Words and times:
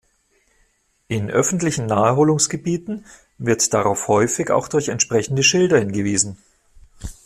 In 1.09 1.29
öffentlichen 1.29 1.85
Naherholungsgebieten 1.85 3.05
wird 3.37 3.71
darauf 3.71 4.07
häufig 4.07 4.49
auch 4.49 4.67
durch 4.67 4.87
entsprechende 4.89 5.43
Schilder 5.43 5.77
hingewiesen. 5.77 6.39